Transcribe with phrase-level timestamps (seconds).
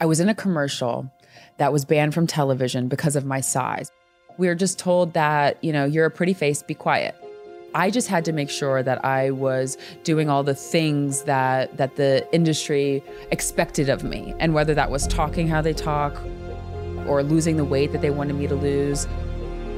[0.00, 1.10] I was in a commercial
[1.56, 3.90] that was banned from television because of my size.
[4.36, 7.16] We were just told that, you know, you're a pretty face, be quiet.
[7.74, 11.96] I just had to make sure that I was doing all the things that that
[11.96, 16.16] the industry expected of me, and whether that was talking how they talk
[17.06, 19.08] or losing the weight that they wanted me to lose.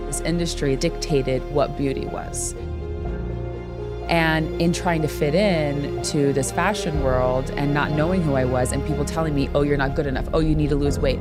[0.05, 2.55] This industry dictated what beauty was.
[4.11, 8.44] And in trying to fit in to this fashion world and not knowing who I
[8.44, 10.98] was, and people telling me, oh, you're not good enough, oh, you need to lose
[10.98, 11.20] weight,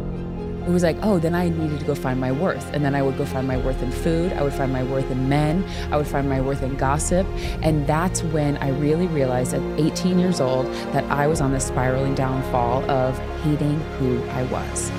[0.69, 2.73] it was like, oh, then I needed to go find my worth.
[2.73, 4.33] And then I would go find my worth in food.
[4.33, 5.65] I would find my worth in men.
[5.91, 7.25] I would find my worth in gossip.
[7.63, 11.59] And that's when I really realized at 18 years old that I was on the
[11.59, 14.91] spiraling downfall of hating who I was.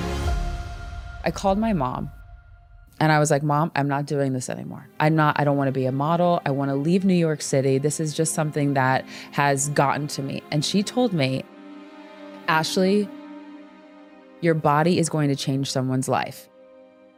[1.23, 2.11] I called my mom
[3.01, 4.87] and I was like, Mom, I'm not doing this anymore.
[4.99, 6.39] I'm not, I don't want to be a model.
[6.45, 7.79] I want to leave New York City.
[7.79, 10.43] This is just something that has gotten to me.
[10.51, 11.43] And she told me,
[12.47, 13.09] Ashley,
[14.41, 16.47] your body is going to change someone's life.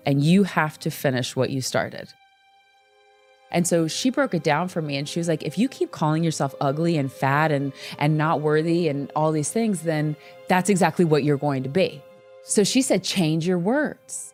[0.06, 2.14] And you have to finish what you started.
[3.52, 5.92] And so she broke it down for me and she was like, if you keep
[5.92, 10.16] calling yourself ugly and fat and and not worthy and all these things, then
[10.48, 12.02] that's exactly what you're going to be.
[12.46, 14.34] So she said, change your words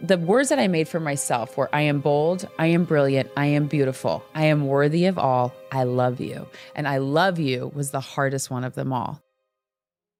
[0.00, 3.46] the words that I made for myself were I am bold, I am brilliant, I
[3.46, 6.48] am beautiful, I am worthy of all, I love you.
[6.74, 9.22] And I love you was the hardest one of them all.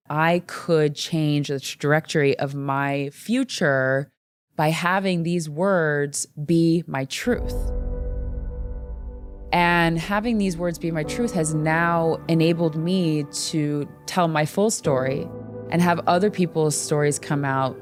[0.08, 4.10] I could change the trajectory of my future
[4.56, 7.54] by having these words be my truth.
[9.52, 14.70] And having these words be my truth has now enabled me to tell my full
[14.70, 15.26] story
[15.70, 17.76] and have other people's stories come out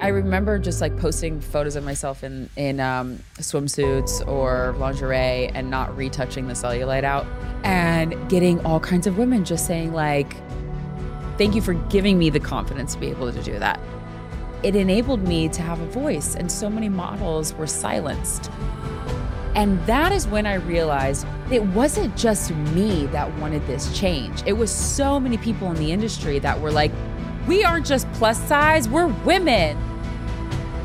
[0.00, 5.70] I remember just like posting photos of myself in in um, swimsuits or lingerie and
[5.70, 7.26] not retouching the cellulite out,
[7.64, 10.36] and getting all kinds of women just saying like,
[11.36, 13.80] "Thank you for giving me the confidence to be able to do that."
[14.62, 18.52] It enabled me to have a voice, and so many models were silenced.
[19.56, 24.44] And that is when I realized it wasn't just me that wanted this change.
[24.46, 26.92] It was so many people in the industry that were like,
[27.48, 29.76] we aren't just plus size, we're women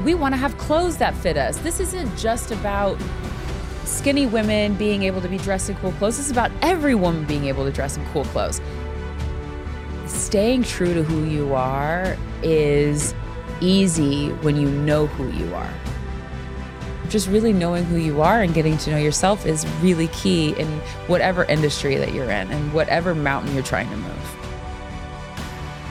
[0.03, 1.57] we want to have clothes that fit us.
[1.59, 2.99] This isn't just about
[3.85, 6.17] skinny women being able to be dressed in cool clothes.
[6.17, 8.61] This is about every woman being able to dress in cool clothes.
[10.05, 13.15] Staying true to who you are is
[13.61, 15.73] easy when you know who you are.
[17.09, 20.67] Just really knowing who you are and getting to know yourself is really key in
[21.07, 24.52] whatever industry that you're in and whatever mountain you're trying to move.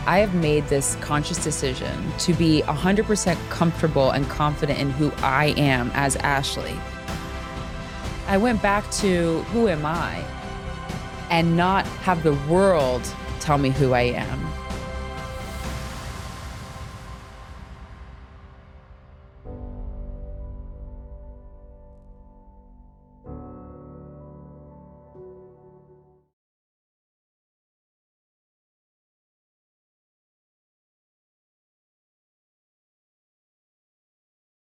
[0.04, 5.54] I have made this conscious decision to be 100% comfortable and confident in who I
[5.56, 6.76] am as Ashley.
[8.26, 10.24] I went back to who am I
[11.30, 13.02] and not have the world
[13.38, 14.61] tell me who I am.